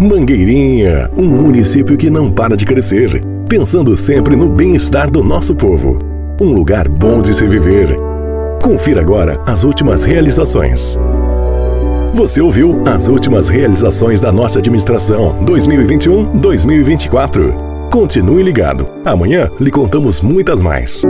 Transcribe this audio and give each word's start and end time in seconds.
Mangueirinha, 0.00 1.10
um 1.16 1.24
município 1.24 1.96
que 1.96 2.10
não 2.10 2.28
para 2.30 2.56
de 2.56 2.66
crescer, 2.66 3.22
pensando 3.48 3.96
sempre 3.96 4.36
no 4.36 4.50
bem-estar 4.50 5.10
do 5.10 5.22
nosso 5.22 5.54
povo. 5.54 5.98
Um 6.42 6.52
lugar 6.52 6.88
bom 6.88 7.22
de 7.22 7.32
se 7.32 7.46
viver. 7.46 7.96
Confira 8.60 9.00
agora 9.00 9.40
as 9.46 9.62
últimas 9.64 10.04
realizações. 10.04 10.98
Você 12.12 12.40
ouviu 12.40 12.82
as 12.86 13.08
últimas 13.08 13.48
realizações 13.48 14.20
da 14.20 14.30
nossa 14.30 14.58
administração 14.58 15.38
2021-2024. 15.46 17.88
Continue 17.90 18.42
ligado. 18.42 18.86
Amanhã 19.04 19.50
lhe 19.58 19.70
contamos 19.70 20.22
muitas 20.22 20.60
mais. 20.60 21.02